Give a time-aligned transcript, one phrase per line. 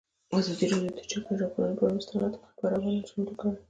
[0.37, 3.51] ازادي راډیو د د جګړې راپورونه پر اړه مستند خپرونه چمتو کړې.